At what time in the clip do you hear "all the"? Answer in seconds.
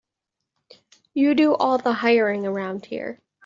1.53-1.93